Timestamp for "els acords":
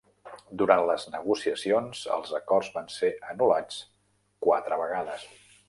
2.17-2.71